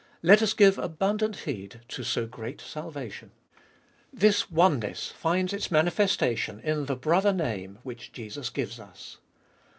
[0.23, 3.29] Let us give abundant heed to so great salvation.
[4.11, 9.19] This oneness finds its manifestation in the Brother name which Jesus gives us.